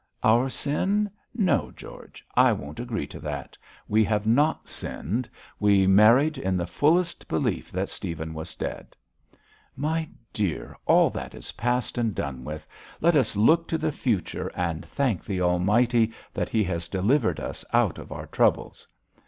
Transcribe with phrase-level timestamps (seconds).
[0.23, 3.55] 'Our sin; no, George, I won't agree to that.
[3.87, 5.29] We have not sinned.
[5.59, 8.95] We married in the fullest belief that Stephen was dead.'
[9.75, 12.65] 'My dear, all that is past and done with.
[12.99, 17.63] Let us look to the future, and thank the Almighty that He has delivered us
[17.71, 18.87] out of our troubles.'